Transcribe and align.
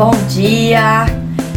Bom 0.00 0.12
dia! 0.30 1.04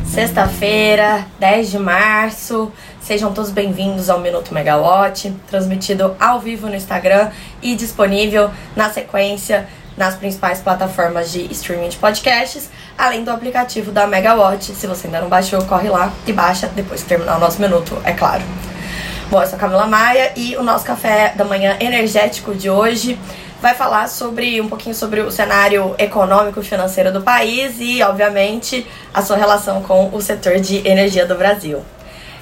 Sexta-feira, 0.06 1.26
10 1.40 1.72
de 1.72 1.80
março. 1.80 2.74
Sejam 3.00 3.32
todos 3.32 3.50
bem-vindos 3.50 4.10
ao 4.10 4.20
Minuto 4.20 4.54
Megawatt, 4.54 5.34
transmitido 5.50 6.14
ao 6.20 6.42
vivo 6.42 6.68
no 6.68 6.76
Instagram 6.76 7.32
e 7.62 7.74
disponível 7.74 8.52
na 8.76 8.90
sequência 8.90 9.66
nas 9.96 10.16
principais 10.16 10.60
plataformas 10.60 11.32
de 11.32 11.50
streaming 11.54 11.88
de 11.88 11.96
podcasts, 11.96 12.70
além 12.98 13.24
do 13.24 13.32
aplicativo 13.32 13.94
da 13.94 14.06
Megawatt. 14.06 14.74
Se 14.74 14.88
você 14.88 15.08
ainda 15.08 15.22
não 15.22 15.30
baixou, 15.30 15.64
corre 15.64 15.88
lá 15.88 16.12
e 16.28 16.34
baixa 16.34 16.68
depois 16.68 17.02
que 17.02 17.08
terminar 17.08 17.38
o 17.38 17.40
nosso 17.40 17.62
minuto, 17.62 17.98
é 18.04 18.12
claro. 18.12 18.44
Bom, 19.32 19.42
eu 19.42 19.48
sou 19.48 19.56
a 19.56 19.60
Camila 19.60 19.88
Maia 19.88 20.34
e 20.36 20.58
o 20.58 20.64
nosso 20.64 20.84
café 20.84 21.32
da 21.34 21.46
manhã 21.46 21.78
energético 21.80 22.54
de 22.54 22.70
hoje 22.70 23.18
vai 23.64 23.74
falar 23.76 24.10
sobre 24.10 24.60
um 24.60 24.68
pouquinho 24.68 24.94
sobre 24.94 25.22
o 25.22 25.32
cenário 25.32 25.96
econômico 25.98 26.60
e 26.60 26.64
financeiro 26.66 27.14
do 27.14 27.22
país 27.22 27.76
e, 27.80 28.04
obviamente, 28.04 28.86
a 29.14 29.22
sua 29.22 29.38
relação 29.38 29.82
com 29.82 30.10
o 30.14 30.22
setor 30.22 30.60
de 30.60 30.86
energia 30.86 31.26
do 31.26 31.36
Brasil. 31.36 31.82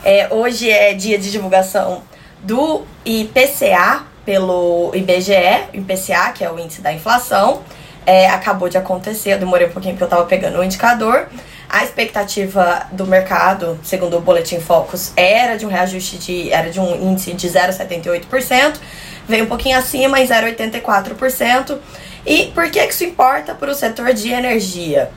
É, 0.04 0.28
hoje 0.32 0.68
é 0.72 0.96
dia 0.96 1.20
de 1.20 1.30
divulgação 1.30 2.02
do 2.42 2.82
IPCA 3.06 4.02
pelo 4.26 4.92
IBGE, 4.96 5.68
IPCA, 5.74 6.32
que 6.34 6.44
é 6.44 6.52
o 6.52 6.58
índice 6.58 6.82
da 6.82 6.92
inflação. 6.92 7.62
É, 8.04 8.28
acabou 8.28 8.68
de 8.68 8.80
acontecer, 8.80 9.34
eu 9.34 9.38
demorei 9.38 9.68
um 9.68 9.72
pouquinho 9.72 9.94
porque 9.94 10.04
eu 10.04 10.08
estava 10.08 10.26
pegando 10.26 10.58
o 10.58 10.64
indicador. 10.64 11.28
A 11.70 11.84
expectativa 11.84 12.88
do 12.92 13.06
mercado, 13.06 13.80
segundo 13.84 14.18
o 14.18 14.22
Boletim 14.22 14.60
Focus, 14.60 15.14
era 15.16 15.56
de 15.56 15.68
um 15.68 15.70
reajuste 15.70 16.18
de 16.18 16.52
era 16.52 16.72
de 16.72 16.80
um 16.80 17.12
índice 17.12 17.32
de 17.34 17.48
0,78% 17.48 18.80
veio 19.28 19.46
um 19.46 19.48
pouquinho 19.48 19.78
acima 19.78 20.20
em 20.20 20.28
0,84%. 20.28 21.78
E 22.26 22.48
por 22.54 22.70
que 22.70 22.80
isso 22.84 23.04
importa 23.04 23.56
para 23.56 23.72
o 23.72 23.76
setor 23.76 24.14
de 24.14 24.30
energia? 24.30 25.10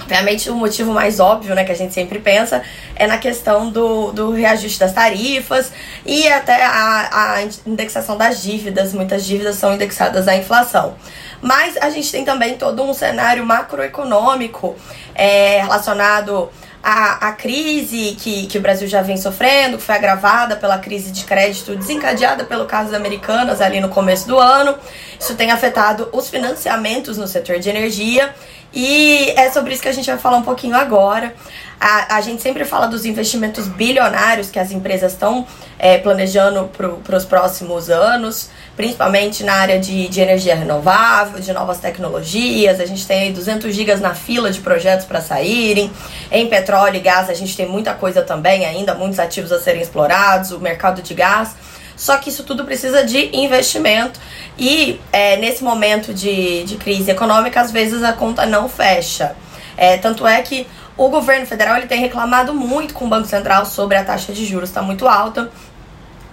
Obviamente, 0.00 0.48
o 0.48 0.54
motivo 0.54 0.92
mais 0.92 1.20
óbvio, 1.20 1.54
né, 1.54 1.64
que 1.64 1.72
a 1.72 1.74
gente 1.74 1.92
sempre 1.92 2.18
pensa, 2.18 2.62
é 2.96 3.06
na 3.06 3.18
questão 3.18 3.70
do, 3.70 4.10
do 4.12 4.30
reajuste 4.30 4.78
das 4.78 4.92
tarifas 4.92 5.70
e 6.06 6.26
até 6.28 6.64
a, 6.64 7.34
a 7.34 7.42
indexação 7.66 8.16
das 8.16 8.42
dívidas. 8.42 8.94
Muitas 8.94 9.26
dívidas 9.26 9.56
são 9.56 9.74
indexadas 9.74 10.26
à 10.26 10.34
inflação. 10.34 10.94
Mas 11.42 11.76
a 11.76 11.90
gente 11.90 12.10
tem 12.10 12.24
também 12.24 12.56
todo 12.56 12.82
um 12.82 12.94
cenário 12.94 13.44
macroeconômico 13.44 14.76
é, 15.14 15.60
relacionado 15.60 16.48
a, 16.90 17.28
a 17.28 17.32
crise 17.32 18.16
que, 18.18 18.46
que 18.46 18.56
o 18.56 18.62
Brasil 18.62 18.88
já 18.88 19.02
vem 19.02 19.18
sofrendo, 19.18 19.76
que 19.76 19.82
foi 19.82 19.94
agravada 19.94 20.56
pela 20.56 20.78
crise 20.78 21.12
de 21.12 21.22
crédito 21.24 21.76
desencadeada 21.76 22.44
pelo 22.44 22.64
caso 22.64 22.90
das 22.90 22.98
Americanas 22.98 23.60
ali 23.60 23.78
no 23.78 23.90
começo 23.90 24.26
do 24.26 24.38
ano. 24.38 24.74
Isso 25.20 25.34
tem 25.34 25.50
afetado 25.50 26.08
os 26.14 26.30
financiamentos 26.30 27.18
no 27.18 27.28
setor 27.28 27.58
de 27.58 27.68
energia 27.68 28.34
e 28.72 29.34
é 29.36 29.50
sobre 29.50 29.74
isso 29.74 29.82
que 29.82 29.88
a 29.88 29.92
gente 29.92 30.06
vai 30.06 30.18
falar 30.18 30.38
um 30.38 30.42
pouquinho 30.42 30.74
agora. 30.76 31.34
A, 31.80 32.16
a 32.16 32.20
gente 32.20 32.42
sempre 32.42 32.64
fala 32.64 32.86
dos 32.86 33.04
investimentos 33.04 33.68
bilionários 33.68 34.50
que 34.50 34.58
as 34.58 34.72
empresas 34.72 35.12
estão 35.12 35.46
é, 35.78 35.96
planejando 35.98 36.68
para 37.06 37.16
os 37.16 37.24
próximos 37.24 37.88
anos, 37.88 38.50
principalmente 38.76 39.44
na 39.44 39.54
área 39.54 39.78
de, 39.78 40.08
de 40.08 40.20
energia 40.20 40.56
renovável, 40.56 41.38
de 41.38 41.52
novas 41.52 41.78
tecnologias. 41.78 42.80
A 42.80 42.86
gente 42.86 43.06
tem 43.06 43.22
aí 43.22 43.32
200 43.32 43.72
gigas 43.72 44.00
na 44.00 44.12
fila 44.12 44.50
de 44.50 44.60
projetos 44.60 45.06
para 45.06 45.20
saírem. 45.20 45.90
Em 46.32 46.48
petróleo 46.48 46.96
e 46.96 47.00
gás, 47.00 47.30
a 47.30 47.34
gente 47.34 47.56
tem 47.56 47.68
muita 47.68 47.94
coisa 47.94 48.22
também 48.22 48.66
ainda, 48.66 48.94
muitos 48.94 49.20
ativos 49.20 49.52
a 49.52 49.60
serem 49.60 49.80
explorados, 49.80 50.50
o 50.50 50.58
mercado 50.58 51.00
de 51.00 51.14
gás. 51.14 51.54
Só 51.96 52.16
que 52.16 52.28
isso 52.30 52.44
tudo 52.44 52.64
precisa 52.64 53.04
de 53.04 53.36
investimento 53.36 54.20
e 54.56 55.00
é, 55.12 55.36
nesse 55.36 55.64
momento 55.64 56.14
de, 56.14 56.62
de 56.64 56.76
crise 56.76 57.10
econômica, 57.10 57.60
às 57.60 57.72
vezes 57.72 58.02
a 58.04 58.12
conta 58.12 58.46
não 58.46 58.68
fecha. 58.68 59.34
É, 59.76 59.96
tanto 59.96 60.26
é 60.26 60.40
que 60.42 60.66
o 60.98 61.08
governo 61.08 61.46
federal 61.46 61.76
ele 61.76 61.86
tem 61.86 62.00
reclamado 62.00 62.52
muito 62.52 62.92
com 62.92 63.06
o 63.06 63.08
Banco 63.08 63.28
Central 63.28 63.64
sobre 63.64 63.96
a 63.96 64.04
taxa 64.04 64.32
de 64.32 64.44
juros, 64.44 64.68
está 64.68 64.82
muito 64.82 65.06
alta. 65.06 65.48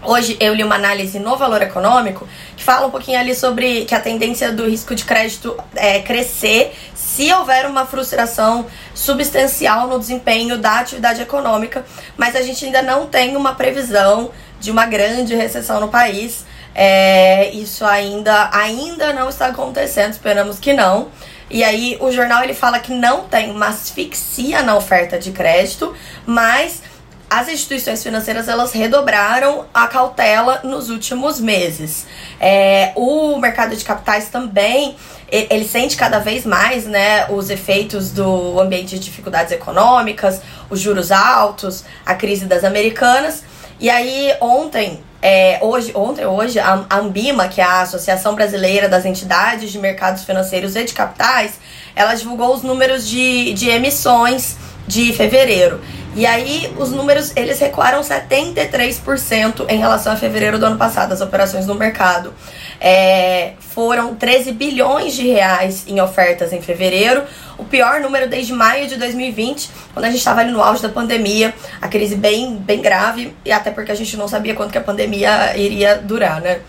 Hoje 0.01 0.37
eu 0.39 0.53
li 0.53 0.63
uma 0.63 0.75
análise 0.75 1.19
no 1.19 1.37
Valor 1.37 1.61
Econômico 1.61 2.27
que 2.57 2.63
fala 2.63 2.87
um 2.87 2.91
pouquinho 2.91 3.19
ali 3.19 3.33
sobre 3.35 3.85
que 3.85 3.93
a 3.93 3.99
tendência 3.99 4.51
do 4.51 4.67
risco 4.67 4.93
de 4.95 5.05
crédito 5.05 5.55
é 5.75 5.99
crescer 5.99 6.75
se 6.93 7.31
houver 7.31 7.67
uma 7.67 7.85
frustração 7.85 8.65
substancial 8.93 9.87
no 9.87 9.99
desempenho 9.99 10.57
da 10.57 10.79
atividade 10.79 11.21
econômica, 11.21 11.85
mas 12.17 12.35
a 12.35 12.41
gente 12.41 12.65
ainda 12.65 12.81
não 12.81 13.05
tem 13.05 13.35
uma 13.35 13.53
previsão 13.53 14.31
de 14.59 14.71
uma 14.71 14.85
grande 14.85 15.35
recessão 15.35 15.79
no 15.79 15.89
país. 15.89 16.43
É, 16.73 17.51
isso 17.51 17.85
ainda, 17.85 18.49
ainda 18.51 19.13
não 19.13 19.29
está 19.29 19.47
acontecendo, 19.47 20.11
esperamos 20.11 20.59
que 20.59 20.73
não. 20.73 21.07
E 21.49 21.63
aí 21.63 21.97
o 21.99 22.11
jornal 22.11 22.43
ele 22.43 22.53
fala 22.53 22.79
que 22.79 22.93
não 22.93 23.23
tem 23.23 23.51
uma 23.51 23.67
asfixia 23.67 24.63
na 24.63 24.75
oferta 24.75 25.19
de 25.19 25.31
crédito, 25.31 25.93
mas 26.25 26.81
as 27.29 27.49
instituições 27.49 28.03
financeiras 28.03 28.47
elas 28.47 28.71
redobraram 28.71 29.65
a 29.73 29.87
cautela 29.87 30.61
nos 30.63 30.89
últimos 30.89 31.39
meses. 31.39 32.05
É, 32.39 32.91
o 32.95 33.37
mercado 33.37 33.75
de 33.75 33.83
capitais 33.83 34.29
também 34.29 34.95
ele 35.27 35.65
sente 35.67 35.97
cada 35.97 36.19
vez 36.19 36.45
mais 36.45 36.85
né, 36.85 37.27
os 37.29 37.49
efeitos 37.49 38.11
do 38.11 38.59
ambiente 38.59 38.97
de 38.97 38.99
dificuldades 38.99 39.51
econômicas, 39.51 40.39
os 40.69 40.79
juros 40.79 41.11
altos, 41.11 41.83
a 42.05 42.13
crise 42.13 42.45
das 42.45 42.63
americanas. 42.63 43.43
E 43.79 43.89
aí, 43.89 44.35
ontem, 44.39 45.03
é, 45.27 45.57
hoje, 45.59 45.91
ontem, 45.95 46.23
hoje, 46.23 46.59
a 46.59 46.85
Ambima, 46.91 47.47
que 47.47 47.59
é 47.59 47.63
a 47.63 47.81
Associação 47.81 48.35
Brasileira 48.35 48.87
das 48.87 49.05
Entidades 49.05 49.71
de 49.71 49.79
Mercados 49.79 50.23
Financeiros 50.23 50.75
e 50.75 50.83
de 50.83 50.93
Capitais, 50.93 51.53
ela 51.95 52.13
divulgou 52.13 52.53
os 52.53 52.61
números 52.61 53.07
de, 53.07 53.51
de 53.53 53.67
emissões 53.67 54.55
de 54.87 55.11
fevereiro. 55.13 55.81
E 56.15 56.25
aí, 56.25 56.73
os 56.77 56.91
números, 56.91 57.33
eles 57.35 57.59
recuaram 57.59 57.99
73% 57.99 59.65
em 59.67 59.77
relação 59.77 60.13
a 60.13 60.15
fevereiro 60.15 60.57
do 60.57 60.65
ano 60.65 60.77
passado, 60.77 61.11
as 61.11 61.19
operações 61.19 61.65
no 61.65 61.75
mercado. 61.75 62.33
É, 62.79 63.53
foram 63.59 64.15
13 64.15 64.53
bilhões 64.53 65.13
de 65.13 65.27
reais 65.27 65.83
em 65.85 65.99
ofertas 65.99 66.53
em 66.53 66.61
fevereiro, 66.61 67.23
o 67.57 67.65
pior 67.65 67.99
número 67.99 68.29
desde 68.29 68.53
maio 68.53 68.87
de 68.87 68.95
2020, 68.95 69.69
quando 69.93 70.05
a 70.05 70.09
gente 70.09 70.19
estava 70.19 70.39
ali 70.39 70.51
no 70.51 70.61
auge 70.61 70.81
da 70.81 70.89
pandemia, 70.89 71.53
a 71.81 71.87
crise 71.89 72.15
bem, 72.15 72.55
bem 72.55 72.81
grave, 72.81 73.35
e 73.43 73.51
até 73.51 73.69
porque 73.71 73.91
a 73.91 73.95
gente 73.95 74.15
não 74.15 74.27
sabia 74.27 74.53
quanto 74.53 74.71
que 74.71 74.77
a 74.77 74.81
pandemia 74.81 75.57
iria 75.57 75.97
durar, 75.97 76.39
né? 76.39 76.59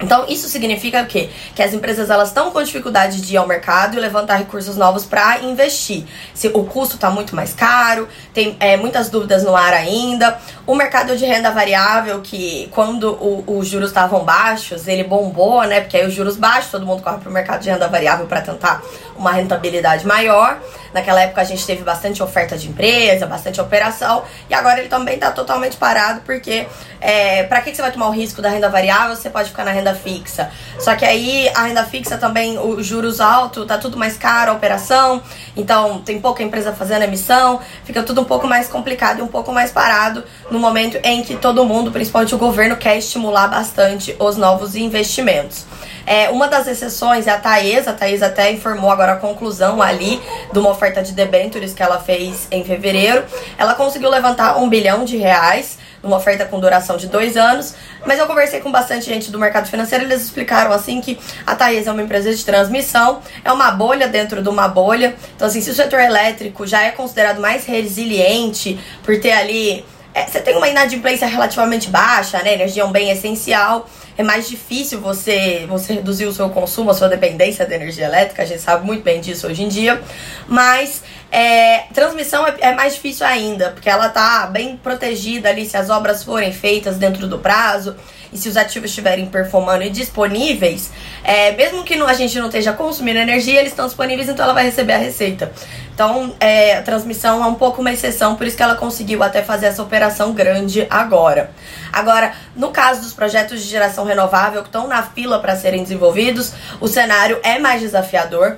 Então, 0.00 0.26
isso 0.28 0.48
significa 0.48 1.02
o 1.02 1.06
quê? 1.06 1.30
Que 1.54 1.62
as 1.62 1.72
empresas 1.72 2.10
elas 2.10 2.28
estão 2.28 2.50
com 2.50 2.62
dificuldade 2.62 3.20
de 3.22 3.34
ir 3.34 3.36
ao 3.38 3.46
mercado 3.46 3.96
e 3.96 4.00
levantar 4.00 4.36
recursos 4.36 4.76
novos 4.76 5.06
para 5.06 5.38
investir. 5.40 6.04
Se 6.34 6.48
o 6.48 6.64
custo 6.64 6.96
está 6.96 7.10
muito 7.10 7.34
mais 7.34 7.54
caro, 7.54 8.06
tem 8.34 8.56
é, 8.60 8.76
muitas 8.76 9.08
dúvidas 9.08 9.42
no 9.42 9.56
ar 9.56 9.72
ainda. 9.72 10.38
O 10.66 10.74
mercado 10.74 11.16
de 11.16 11.24
renda 11.24 11.50
variável, 11.50 12.20
que 12.20 12.68
quando 12.72 13.12
o, 13.12 13.58
os 13.58 13.68
juros 13.68 13.88
estavam 13.88 14.22
baixos, 14.22 14.86
ele 14.86 15.04
bombou, 15.04 15.62
né? 15.64 15.80
Porque 15.80 15.96
aí 15.96 16.06
os 16.06 16.12
juros 16.12 16.36
baixos, 16.36 16.70
todo 16.70 16.84
mundo 16.84 17.02
corre 17.02 17.18
para 17.18 17.30
o 17.30 17.32
mercado 17.32 17.62
de 17.62 17.70
renda 17.70 17.88
variável 17.88 18.26
para 18.26 18.42
tentar 18.42 18.82
uma 19.16 19.32
rentabilidade 19.32 20.06
maior. 20.06 20.58
Naquela 20.92 21.22
época 21.22 21.40
a 21.40 21.44
gente 21.44 21.66
teve 21.66 21.82
bastante 21.82 22.22
oferta 22.22 22.56
de 22.56 22.68
empresa, 22.68 23.26
bastante 23.26 23.60
operação, 23.60 24.24
e 24.48 24.54
agora 24.54 24.78
ele 24.78 24.88
também 24.88 25.14
está 25.14 25.30
totalmente 25.30 25.76
parado, 25.76 26.20
porque 26.24 26.66
é, 27.00 27.42
para 27.44 27.60
que, 27.60 27.70
que 27.70 27.76
você 27.76 27.82
vai 27.82 27.92
tomar 27.92 28.08
o 28.08 28.12
risco 28.12 28.40
da 28.40 28.48
renda 28.48 28.68
variável? 28.68 29.14
Você 29.14 29.28
pode 29.28 29.50
ficar 29.50 29.64
na 29.64 29.72
renda 29.72 29.85
fixa. 29.94 30.50
Só 30.78 30.94
que 30.94 31.04
aí 31.04 31.48
a 31.54 31.62
renda 31.62 31.84
fixa 31.84 32.16
também, 32.16 32.58
os 32.58 32.86
juros 32.86 33.20
altos, 33.20 33.66
tá 33.66 33.78
tudo 33.78 33.96
mais 33.96 34.16
caro 34.16 34.52
a 34.52 34.54
operação, 34.54 35.22
então 35.56 36.00
tem 36.00 36.20
pouca 36.20 36.42
empresa 36.42 36.72
fazendo 36.72 37.02
emissão, 37.02 37.60
fica 37.84 38.02
tudo 38.02 38.20
um 38.20 38.24
pouco 38.24 38.46
mais 38.46 38.68
complicado 38.68 39.20
e 39.20 39.22
um 39.22 39.28
pouco 39.28 39.52
mais 39.52 39.70
parado 39.70 40.24
no 40.50 40.58
momento 40.58 40.98
em 41.02 41.22
que 41.22 41.36
todo 41.36 41.64
mundo, 41.64 41.90
principalmente 41.90 42.34
o 42.34 42.38
governo, 42.38 42.76
quer 42.76 42.98
estimular 42.98 43.48
bastante 43.48 44.14
os 44.18 44.36
novos 44.36 44.76
investimentos. 44.76 45.64
É, 46.06 46.30
uma 46.30 46.46
das 46.46 46.68
exceções 46.68 47.26
é 47.26 47.32
a 47.32 47.38
Taesa. 47.38 47.90
A 47.90 47.92
Taesa 47.92 48.26
até 48.26 48.52
informou 48.52 48.90
agora 48.90 49.14
a 49.14 49.16
conclusão 49.16 49.82
ali 49.82 50.22
de 50.52 50.58
uma 50.58 50.70
oferta 50.70 51.02
de 51.02 51.12
debentures 51.12 51.74
que 51.74 51.82
ela 51.82 51.98
fez 51.98 52.46
em 52.50 52.64
fevereiro. 52.64 53.24
Ela 53.58 53.74
conseguiu 53.74 54.08
levantar 54.08 54.56
um 54.56 54.68
bilhão 54.68 55.04
de 55.04 55.16
reais 55.16 55.78
uma 56.06 56.16
oferta 56.16 56.44
com 56.44 56.58
duração 56.58 56.96
de 56.96 57.06
dois 57.06 57.36
anos. 57.36 57.74
Mas 58.04 58.18
eu 58.18 58.26
conversei 58.26 58.60
com 58.60 58.70
bastante 58.70 59.06
gente 59.06 59.30
do 59.30 59.38
mercado 59.38 59.68
financeiro 59.68 60.04
eles 60.04 60.22
explicaram 60.22 60.72
assim 60.72 61.00
que 61.00 61.18
a 61.46 61.54
Taesa 61.54 61.90
é 61.90 61.92
uma 61.92 62.02
empresa 62.02 62.34
de 62.34 62.44
transmissão, 62.44 63.20
é 63.44 63.52
uma 63.52 63.70
bolha 63.70 64.08
dentro 64.08 64.42
de 64.42 64.48
uma 64.48 64.68
bolha. 64.68 65.14
Então, 65.34 65.48
assim, 65.48 65.60
se 65.60 65.70
o 65.70 65.74
setor 65.74 66.00
elétrico 66.00 66.66
já 66.66 66.82
é 66.82 66.90
considerado 66.90 67.40
mais 67.40 67.64
resiliente 67.64 68.78
por 69.02 69.18
ter 69.20 69.32
ali. 69.32 69.84
É, 70.14 70.26
você 70.26 70.40
tem 70.40 70.56
uma 70.56 70.66
inadimplência 70.66 71.26
relativamente 71.26 71.90
baixa, 71.90 72.42
né? 72.42 72.54
Energia 72.54 72.82
é 72.82 72.86
um 72.86 72.90
bem 72.90 73.10
essencial 73.10 73.86
é 74.18 74.22
mais 74.22 74.48
difícil 74.48 75.00
você, 75.00 75.66
você 75.68 75.94
reduzir 75.94 76.26
o 76.26 76.32
seu 76.32 76.48
consumo, 76.48 76.90
a 76.90 76.94
sua 76.94 77.08
dependência 77.08 77.66
da 77.66 77.74
energia 77.74 78.06
elétrica, 78.06 78.42
a 78.42 78.46
gente 78.46 78.62
sabe 78.62 78.84
muito 78.86 79.02
bem 79.02 79.20
disso 79.20 79.46
hoje 79.46 79.62
em 79.62 79.68
dia, 79.68 80.00
mas 80.48 81.02
é, 81.36 81.84
transmissão 81.92 82.46
é, 82.46 82.54
é, 82.60 82.74
mais 82.74 82.94
difícil 82.94 83.26
ainda, 83.26 83.68
porque 83.68 83.90
ela 83.90 84.08
tá 84.08 84.46
bem 84.46 84.74
protegida 84.74 85.50
ali 85.50 85.66
se 85.66 85.76
as 85.76 85.90
obras 85.90 86.24
forem 86.24 86.50
feitas 86.50 86.96
dentro 86.96 87.26
do 87.26 87.38
prazo 87.38 87.94
e 88.32 88.38
se 88.38 88.48
os 88.48 88.56
ativos 88.56 88.88
estiverem 88.88 89.26
performando 89.26 89.84
e 89.84 89.90
disponíveis, 89.90 90.90
é, 91.22 91.52
mesmo 91.52 91.84
que 91.84 91.94
não, 91.94 92.06
a 92.06 92.14
gente 92.14 92.38
não 92.38 92.46
esteja 92.46 92.72
consumindo 92.72 93.18
energia, 93.18 93.60
eles 93.60 93.72
estão 93.72 93.84
disponíveis, 93.84 94.30
então 94.30 94.46
ela 94.46 94.54
vai 94.54 94.64
receber 94.64 94.94
a 94.94 94.98
receita. 94.98 95.52
Então, 95.94 96.34
é, 96.40 96.78
a 96.78 96.82
transmissão 96.82 97.44
é 97.44 97.46
um 97.46 97.54
pouco 97.54 97.82
uma 97.82 97.92
exceção, 97.92 98.34
por 98.34 98.46
isso 98.46 98.56
que 98.56 98.62
ela 98.62 98.74
conseguiu 98.74 99.22
até 99.22 99.42
fazer 99.42 99.66
essa 99.66 99.82
operação 99.82 100.32
grande 100.32 100.86
agora. 100.88 101.50
Agora, 101.92 102.32
no 102.54 102.70
caso 102.70 103.02
dos 103.02 103.12
projetos 103.12 103.62
de 103.62 103.68
geração 103.68 104.06
renovável 104.06 104.62
que 104.62 104.68
estão 104.68 104.88
na 104.88 105.02
fila 105.02 105.38
para 105.38 105.54
serem 105.54 105.82
desenvolvidos, 105.82 106.54
o 106.80 106.88
cenário 106.88 107.38
é 107.42 107.58
mais 107.58 107.82
desafiador 107.82 108.56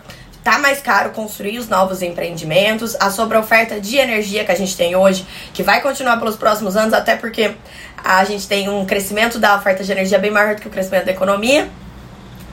tá 0.49 0.59
mais 0.59 0.81
caro 0.81 1.11
construir 1.11 1.59
os 1.59 1.69
novos 1.69 2.01
empreendimentos, 2.01 2.97
a 2.99 3.11
sobreoferta 3.11 3.79
de 3.79 3.99
energia 3.99 4.47
que 4.47 4.51
a 4.51 4.55
gente 4.55 4.75
tem 4.75 4.97
hoje, 4.97 5.27
que 5.53 5.63
vai 5.63 5.83
continuar 5.83 6.17
pelos 6.17 6.37
próximos 6.37 6.75
anos, 6.75 6.95
até 6.95 7.17
porque 7.17 7.55
a 8.03 8.25
gente 8.25 8.49
tem 8.49 8.67
um 8.67 8.87
crescimento 8.87 9.39
da 9.39 9.57
oferta 9.57 9.85
de 9.85 9.93
energia 9.93 10.19
bem 10.19 10.31
maior 10.31 10.55
do 10.55 10.63
que 10.63 10.69
o 10.69 10.71
crescimento 10.71 11.05
da 11.05 11.13
economia. 11.13 11.69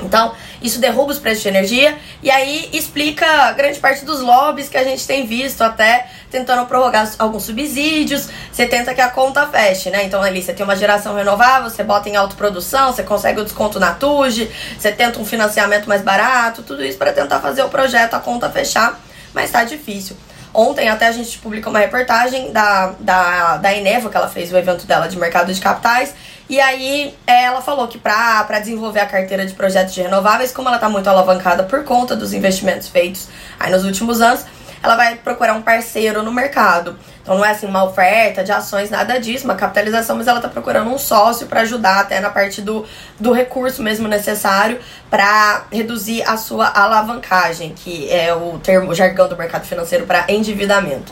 Então, 0.01 0.33
isso 0.62 0.80
derruba 0.80 1.12
os 1.12 1.19
preços 1.19 1.42
de 1.42 1.47
energia 1.47 1.97
e 2.21 2.30
aí 2.30 2.69
explica 2.74 3.51
grande 3.53 3.80
parte 3.80 4.03
dos 4.03 4.19
lobbies 4.19 4.68
que 4.68 4.77
a 4.77 4.83
gente 4.83 5.06
tem 5.07 5.25
visto 5.25 5.62
até 5.62 6.07
tentando 6.30 6.65
prorrogar 6.65 7.09
alguns 7.18 7.44
subsídios. 7.44 8.27
Você 8.51 8.65
tenta 8.65 8.94
que 8.94 9.00
a 9.00 9.09
conta 9.09 9.47
feche, 9.47 9.89
né? 9.89 10.03
Então, 10.03 10.21
ali 10.21 10.42
você 10.42 10.53
tem 10.53 10.65
uma 10.65 10.75
geração 10.75 11.15
renovável, 11.15 11.69
você 11.69 11.83
bota 11.83 12.09
em 12.09 12.15
autoprodução, 12.15 12.92
você 12.92 13.03
consegue 13.03 13.39
o 13.39 13.44
desconto 13.44 13.80
na 13.80 13.94
TUG, 13.94 14.51
você 14.77 14.92
tenta 14.92 15.19
um 15.19 15.25
financiamento 15.25 15.88
mais 15.88 16.01
barato, 16.01 16.62
tudo 16.62 16.83
isso 16.83 16.97
para 16.97 17.13
tentar 17.13 17.39
fazer 17.39 17.63
o 17.63 17.69
projeto, 17.69 18.15
a 18.15 18.19
conta 18.19 18.50
fechar, 18.50 19.00
mas 19.33 19.50
tá 19.50 19.63
difícil. 19.63 20.18
Ontem 20.53 20.88
até 20.88 21.07
a 21.07 21.12
gente 21.12 21.38
publicou 21.39 21.69
uma 21.69 21.80
reportagem 21.80 22.53
da, 22.53 22.94
da, 23.00 23.57
da 23.57 23.75
Enevo, 23.75 24.09
que 24.09 24.15
ela 24.15 24.30
fez 24.30 24.53
o 24.53 24.57
evento 24.57 24.86
dela 24.86 25.07
de 25.07 25.18
mercado 25.18 25.53
de 25.53 25.59
capitais, 25.59 26.13
e 26.47 26.59
aí 26.59 27.18
ela 27.25 27.62
falou 27.62 27.88
que 27.88 27.97
para 27.97 28.59
desenvolver 28.59 29.00
a 29.00 29.06
carteira 29.06 29.45
de 29.45 29.53
projetos 29.53 29.94
de 29.94 30.01
renováveis, 30.01 30.51
como 30.51 30.68
ela 30.68 30.77
está 30.77 30.88
muito 30.88 31.09
alavancada 31.09 31.63
por 31.63 31.83
conta 31.83 32.15
dos 32.15 32.33
investimentos 32.33 32.88
feitos 32.88 33.27
aí 33.59 33.71
nos 33.71 33.83
últimos 33.83 34.21
anos, 34.21 34.45
ela 34.86 34.95
vai 34.95 35.15
procurar 35.15 35.53
um 35.53 35.63
parceiro 35.63 36.21
no 36.21 36.31
mercado. 36.31 36.97
Então 37.24 37.36
não 37.36 37.44
é 37.44 37.50
assim 37.50 37.65
uma 37.65 37.83
oferta 37.83 38.44
de 38.44 38.51
ações, 38.51 38.92
nada 38.92 39.19
disso, 39.19 39.45
uma 39.45 39.56
capitalização, 39.56 40.15
mas 40.15 40.27
ela 40.27 40.38
está 40.38 40.47
procurando 40.47 40.92
um 40.92 40.97
sócio 41.00 41.47
para 41.47 41.62
ajudar 41.62 42.01
até 42.01 42.19
na 42.19 42.30
parte 42.30 42.62
do, 42.62 42.86
do 43.19 43.31
recurso 43.31 43.81
mesmo 43.81 44.07
necessário 44.07 44.80
para 45.09 45.65
reduzir 45.71 46.21
a 46.30 46.38
sua 46.38 46.68
alavancagem, 46.68 47.74
que 47.74 48.07
é 48.12 48.31
o 48.36 48.59
termo 48.59 48.92
o 48.92 48.94
jargão 48.94 49.27
do 49.27 49.36
mercado 49.36 49.65
financeiro 49.65 50.06
para 50.06 50.25
endividamento. 50.30 51.12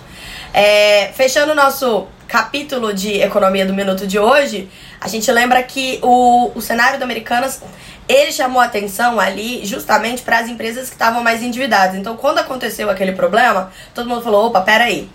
É, 0.53 1.11
fechando 1.15 1.53
o 1.53 1.55
nosso 1.55 2.07
capítulo 2.33 2.91
de 2.91 3.21
economia 3.21 3.63
do 3.63 3.75
minuto 3.75 4.07
de 4.07 4.17
hoje, 4.17 4.67
a 4.99 5.07
gente 5.07 5.31
lembra 5.31 5.61
que 5.61 5.99
o, 6.01 6.51
o 6.55 6.61
cenário 6.63 6.97
do 6.97 7.03
Americanas 7.03 7.61
ele 8.09 8.31
chamou 8.31 8.59
atenção 8.59 9.19
ali 9.19 9.63
justamente 9.63 10.23
para 10.23 10.39
as 10.39 10.49
empresas 10.49 10.89
que 10.89 10.95
estavam 10.95 11.21
mais 11.21 11.43
endividadas. 11.43 11.95
Então, 11.95 12.17
quando 12.17 12.39
aconteceu 12.39 12.89
aquele 12.89 13.11
problema, 13.11 13.71
todo 13.93 14.09
mundo 14.09 14.23
falou: 14.23 14.47
opa, 14.47 14.61
peraí. 14.61 15.07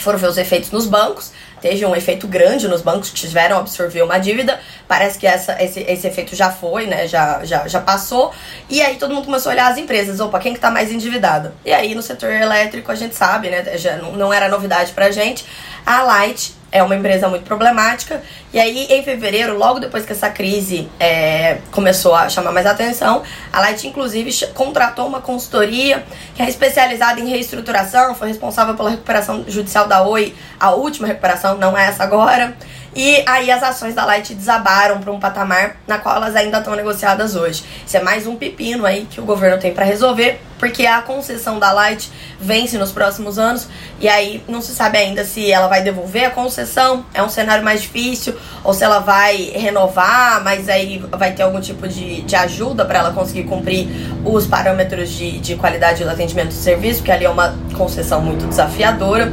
Foram 0.00 0.18
ver 0.18 0.28
os 0.28 0.38
efeitos 0.38 0.70
nos 0.70 0.86
bancos, 0.86 1.32
teve 1.60 1.84
um 1.84 1.94
efeito 1.94 2.26
grande 2.26 2.68
nos 2.68 2.82
bancos 2.82 3.10
que 3.10 3.16
tiveram 3.16 3.58
absorver 3.58 4.02
uma 4.02 4.18
dívida. 4.18 4.58
Parece 4.86 5.18
que 5.18 5.26
essa, 5.26 5.62
esse, 5.62 5.80
esse 5.80 6.06
efeito 6.06 6.34
já 6.34 6.50
foi, 6.50 6.86
né? 6.86 7.06
Já, 7.06 7.44
já, 7.44 7.66
já 7.68 7.80
passou. 7.80 8.32
E 8.68 8.82
aí 8.82 8.96
todo 8.96 9.14
mundo 9.14 9.26
começou 9.26 9.50
a 9.50 9.52
olhar 9.54 9.70
as 9.70 9.78
empresas. 9.78 10.20
Opa, 10.20 10.38
quem 10.38 10.54
que 10.54 10.60
tá 10.60 10.70
mais 10.70 10.92
endividado? 10.92 11.52
E 11.64 11.72
aí 11.72 11.94
no 11.94 12.02
setor 12.02 12.30
elétrico 12.30 12.90
a 12.90 12.94
gente 12.94 13.14
sabe, 13.14 13.50
né? 13.50 13.78
Já 13.78 13.96
não, 13.96 14.12
não 14.12 14.32
era 14.32 14.48
novidade 14.48 14.92
pra 14.92 15.10
gente. 15.10 15.44
A 15.84 16.02
Light 16.02 16.57
é 16.70 16.82
uma 16.82 16.94
empresa 16.94 17.28
muito 17.28 17.44
problemática. 17.44 18.22
E 18.52 18.58
aí, 18.58 18.86
em 18.90 19.02
fevereiro, 19.02 19.56
logo 19.56 19.78
depois 19.78 20.04
que 20.04 20.12
essa 20.12 20.28
crise 20.30 20.88
é, 21.00 21.58
começou 21.70 22.14
a 22.14 22.28
chamar 22.28 22.52
mais 22.52 22.66
atenção, 22.66 23.22
a 23.52 23.60
Light, 23.60 23.86
inclusive, 23.86 24.46
contratou 24.54 25.06
uma 25.06 25.20
consultoria 25.20 26.04
que 26.34 26.42
é 26.42 26.48
especializada 26.48 27.20
em 27.20 27.28
reestruturação, 27.28 28.14
foi 28.14 28.28
responsável 28.28 28.74
pela 28.74 28.90
recuperação 28.90 29.44
judicial 29.48 29.86
da 29.86 30.02
Oi, 30.02 30.34
a 30.58 30.70
última 30.72 31.06
recuperação, 31.06 31.56
não 31.56 31.76
é 31.76 31.86
essa 31.86 32.04
agora. 32.04 32.54
E 32.94 33.22
aí 33.26 33.50
as 33.50 33.62
ações 33.62 33.94
da 33.94 34.04
Light 34.04 34.34
desabaram 34.34 35.00
para 35.00 35.12
um 35.12 35.20
patamar 35.20 35.76
na 35.86 35.98
qual 35.98 36.16
elas 36.16 36.34
ainda 36.34 36.58
estão 36.58 36.74
negociadas 36.74 37.36
hoje. 37.36 37.62
Isso 37.86 37.96
é 37.96 38.02
mais 38.02 38.26
um 38.26 38.34
pepino 38.36 38.86
aí 38.86 39.06
que 39.08 39.20
o 39.20 39.24
governo 39.24 39.58
tem 39.58 39.72
para 39.72 39.84
resolver, 39.84 40.40
porque 40.58 40.86
a 40.86 41.00
concessão 41.02 41.58
da 41.58 41.72
Light 41.72 42.10
vence 42.40 42.78
nos 42.78 42.90
próximos 42.90 43.38
anos 43.38 43.68
e 44.00 44.08
aí 44.08 44.42
não 44.48 44.60
se 44.60 44.74
sabe 44.74 44.98
ainda 44.98 45.24
se 45.24 45.50
ela 45.50 45.68
vai 45.68 45.82
devolver 45.82 46.24
a 46.24 46.30
concessão, 46.30 47.04
é 47.12 47.22
um 47.22 47.28
cenário 47.28 47.64
mais 47.64 47.82
difícil, 47.82 48.34
ou 48.64 48.72
se 48.72 48.82
ela 48.84 49.00
vai 49.00 49.52
renovar, 49.54 50.42
mas 50.42 50.68
aí 50.68 50.98
vai 51.10 51.32
ter 51.32 51.42
algum 51.42 51.60
tipo 51.60 51.86
de, 51.86 52.22
de 52.22 52.36
ajuda 52.36 52.84
para 52.84 53.00
ela 53.00 53.12
conseguir 53.12 53.44
cumprir 53.44 53.88
os 54.24 54.46
parâmetros 54.46 55.10
de, 55.10 55.38
de 55.38 55.56
qualidade 55.56 56.02
do 56.02 56.10
atendimento 56.10 56.48
do 56.48 56.54
serviço, 56.54 57.00
porque 57.00 57.12
ali 57.12 57.24
é 57.24 57.30
uma 57.30 57.54
concessão 57.76 58.20
muito 58.20 58.46
desafiadora. 58.46 59.30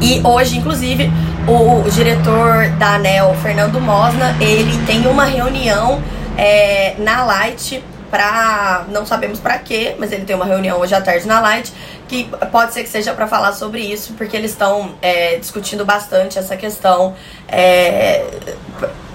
E 0.00 0.20
hoje, 0.26 0.58
inclusive, 0.58 1.12
o, 1.46 1.90
diretor 1.90 2.68
da 2.78 2.94
ANEL, 2.94 3.34
Fernando 3.42 3.80
Mosna, 3.80 4.36
ele 4.40 4.84
tem 4.86 5.06
uma 5.06 5.24
reunião 5.24 6.02
é, 6.36 6.94
na 6.98 7.24
Light 7.24 7.82
para 8.10 8.84
não 8.88 9.06
sabemos 9.06 9.40
para 9.40 9.58
quê, 9.58 9.96
mas 9.98 10.12
ele 10.12 10.24
tem 10.24 10.36
uma 10.36 10.44
reunião 10.44 10.78
hoje 10.78 10.94
à 10.94 11.00
tarde 11.00 11.26
na 11.26 11.40
Light 11.40 11.72
que 12.06 12.28
pode 12.50 12.74
ser 12.74 12.82
que 12.82 12.90
seja 12.90 13.14
para 13.14 13.26
falar 13.26 13.54
sobre 13.54 13.80
isso, 13.80 14.12
porque 14.12 14.36
eles 14.36 14.50
estão 14.50 14.94
é, 15.00 15.36
discutindo 15.36 15.82
bastante 15.82 16.38
essa 16.38 16.56
questão. 16.56 17.14
É, 17.48 18.22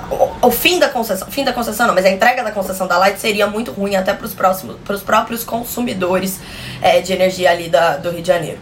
o, 0.10 0.48
o, 0.48 0.52
fim 0.52 0.80
da 0.80 0.90
concessão, 0.90 1.28
fim 1.30 1.44
da 1.44 1.54
concessão 1.54 1.86
não, 1.86 1.94
mas 1.94 2.06
a 2.06 2.10
entrega 2.10 2.44
da 2.44 2.52
concessão 2.52 2.88
da 2.88 2.98
Light 2.98 3.20
seria 3.20 3.46
muito 3.46 3.72
ruim 3.72 3.96
até 3.96 4.14
para 4.14 4.26
os 4.26 4.34
próximos, 4.34 4.78
para 4.84 4.96
os 4.96 5.04
próprios 5.04 5.44
consumidores 5.44 6.40
é, 6.82 7.00
de 7.00 7.14
energia 7.14 7.52
ali 7.52 7.70
da, 7.70 7.98
do 7.98 8.10
Rio 8.10 8.22
de 8.22 8.28
Janeiro. 8.28 8.60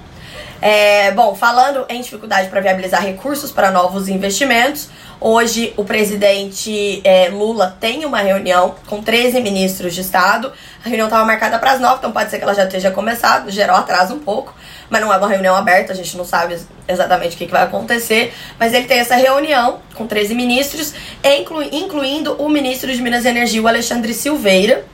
É, 0.62 1.12
bom, 1.12 1.36
falando 1.36 1.86
em 1.90 2.02
dificuldade 2.02 2.50
para 2.50 2.62
viabilizar 2.62 3.04
recursos 3.04 3.52
para 3.52 3.72
novos 3.72 4.08
investimentos, 4.08 4.90
hoje 5.20 5.74
o 5.76 5.84
presidente 5.84 7.02
é, 7.04 7.30
Lula 7.30 7.76
tem 7.80 8.06
uma 8.06 8.20
reunião 8.20 8.76
com 8.88 9.02
13 9.02 9.42
ministros 9.42 9.94
de 9.94 10.02
Estado. 10.02 10.52
A 10.84 10.88
reunião 10.88 11.08
estava 11.08 11.26
marcada 11.26 11.60
para 11.60 11.74
as 11.74 11.80
9, 11.80 11.98
então 11.98 12.12
pode 12.12 12.30
ser 12.30 12.38
que 12.38 12.44
ela 12.44 12.54
já 12.54 12.64
esteja 12.64 12.90
começado, 12.90 13.52
gerou 13.52 13.76
atraso 13.76 14.16
um 14.16 14.20
pouco, 14.20 14.56
mas 14.90 15.02
não 15.02 15.14
é 15.14 15.18
uma 15.18 15.28
reunião 15.28 15.56
aberta, 15.56 15.92
a 15.92 15.96
gente 15.96 16.16
não 16.16 16.26
sabe 16.26 16.58
exatamente 16.88 17.36
o 17.36 17.38
que, 17.38 17.46
que 17.46 17.52
vai 17.52 17.64
acontecer. 17.64 18.34
Mas 18.58 18.74
ele 18.74 18.86
tem 18.86 19.00
essa 19.00 19.16
reunião 19.16 19.80
com 19.94 20.08
13 20.08 20.34
ministros, 20.34 20.94
inclu, 21.24 21.64
incluindo 21.64 22.34
o 22.42 22.48
ministro 22.48 22.92
de 22.92 23.02
Minas 23.02 23.26
e 23.26 23.30
Energia, 23.30 23.62
o 23.62 23.68
Alexandre 23.68 24.14
Silveira 24.14 24.86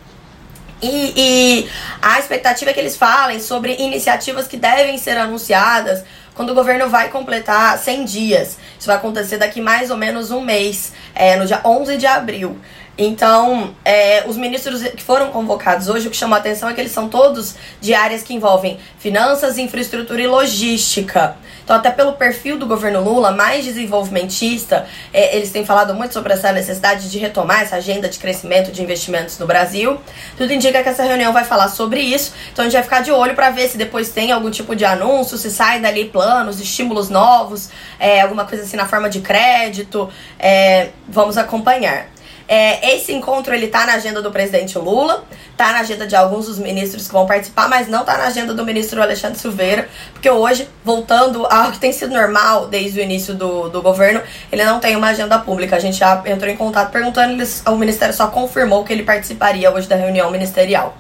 e, 0.81 1.13
e, 1.15 1.69
a 2.01 2.19
expectativa 2.19 2.71
é 2.71 2.73
que 2.73 2.79
eles 2.79 2.95
falem 2.95 3.39
sobre 3.39 3.75
iniciativas 3.75 4.47
que 4.47 4.57
devem 4.57 4.97
ser 4.97 5.17
anunciadas 5.17 6.03
quando 6.33 6.51
o 6.51 6.55
governo 6.55 6.89
vai 6.89 7.09
completar 7.09 7.77
100 7.77 8.05
dias. 8.05 8.57
Isso 8.79 8.87
vai 8.87 8.95
acontecer 8.95 9.37
daqui 9.37 9.61
mais 9.61 9.91
ou 9.91 9.97
menos 9.97 10.31
um 10.31 10.41
mês, 10.41 10.93
é, 11.13 11.35
no 11.35 11.45
dia 11.45 11.61
11 11.63 11.97
de 11.97 12.05
abril. 12.05 12.57
Então, 12.97 13.73
é, 13.85 14.25
os 14.27 14.35
ministros 14.35 14.83
que 14.83 15.01
foram 15.01 15.31
convocados 15.31 15.87
hoje, 15.87 16.07
o 16.07 16.11
que 16.11 16.17
chamou 16.17 16.35
a 16.35 16.39
atenção 16.39 16.69
é 16.69 16.73
que 16.73 16.81
eles 16.81 16.91
são 16.91 17.07
todos 17.07 17.55
de 17.79 17.93
áreas 17.93 18.21
que 18.21 18.33
envolvem 18.33 18.77
finanças, 18.99 19.57
infraestrutura 19.57 20.21
e 20.21 20.27
logística. 20.27 21.35
Então, 21.63 21.75
até 21.75 21.89
pelo 21.89 22.13
perfil 22.13 22.59
do 22.59 22.65
governo 22.65 23.01
Lula, 23.01 23.31
mais 23.31 23.63
desenvolvimentista, 23.63 24.85
é, 25.13 25.37
eles 25.37 25.51
têm 25.51 25.65
falado 25.65 25.93
muito 25.95 26.13
sobre 26.13 26.33
essa 26.33 26.51
necessidade 26.51 27.09
de 27.09 27.17
retomar 27.17 27.61
essa 27.61 27.77
agenda 27.77 28.09
de 28.09 28.19
crescimento 28.19 28.71
de 28.71 28.83
investimentos 28.83 29.39
no 29.39 29.47
Brasil. 29.47 29.97
Tudo 30.35 30.51
indica 30.51 30.83
que 30.83 30.89
essa 30.89 31.03
reunião 31.03 31.31
vai 31.31 31.45
falar 31.45 31.69
sobre 31.69 32.01
isso. 32.01 32.33
Então, 32.51 32.63
a 32.63 32.67
gente 32.67 32.73
vai 32.73 32.83
ficar 32.83 33.01
de 33.01 33.11
olho 33.11 33.33
para 33.35 33.49
ver 33.51 33.69
se 33.69 33.77
depois 33.77 34.09
tem 34.09 34.33
algum 34.33 34.51
tipo 34.51 34.75
de 34.75 34.83
anúncio, 34.83 35.37
se 35.37 35.49
sai 35.49 35.79
dali 35.79 36.05
planos, 36.05 36.59
estímulos 36.59 37.09
novos, 37.09 37.69
é, 37.97 38.19
alguma 38.19 38.43
coisa 38.45 38.65
assim 38.65 38.75
na 38.75 38.85
forma 38.85 39.09
de 39.09 39.21
crédito. 39.21 40.09
É, 40.37 40.89
vamos 41.07 41.37
acompanhar. 41.37 42.07
É, 42.47 42.95
esse 42.95 43.13
encontro 43.13 43.53
ele 43.53 43.67
tá 43.67 43.85
na 43.85 43.93
agenda 43.93 44.21
do 44.21 44.31
presidente 44.31 44.77
Lula, 44.77 45.23
tá 45.55 45.71
na 45.71 45.79
agenda 45.79 46.05
de 46.05 46.15
alguns 46.15 46.47
dos 46.47 46.59
ministros 46.59 47.07
que 47.07 47.13
vão 47.13 47.25
participar, 47.25 47.69
mas 47.69 47.87
não 47.87 48.03
tá 48.03 48.17
na 48.17 48.25
agenda 48.25 48.53
do 48.53 48.65
ministro 48.65 49.01
Alexandre 49.01 49.39
Silveira, 49.39 49.87
porque 50.11 50.29
hoje, 50.29 50.67
voltando 50.83 51.45
ao 51.45 51.71
que 51.71 51.79
tem 51.79 51.93
sido 51.93 52.13
normal 52.13 52.67
desde 52.67 52.99
o 52.99 53.03
início 53.03 53.33
do, 53.33 53.69
do 53.69 53.81
governo, 53.81 54.21
ele 54.51 54.65
não 54.65 54.79
tem 54.79 54.95
uma 54.95 55.07
agenda 55.09 55.39
pública. 55.39 55.75
A 55.75 55.79
gente 55.79 55.97
já 55.97 56.21
entrou 56.25 56.51
em 56.51 56.57
contato 56.57 56.91
perguntando, 56.91 57.41
o 57.67 57.75
Ministério 57.75 58.13
só 58.13 58.27
confirmou 58.27 58.83
que 58.83 58.91
ele 58.91 59.03
participaria 59.03 59.71
hoje 59.71 59.87
da 59.87 59.95
reunião 59.95 60.29
ministerial. 60.29 60.97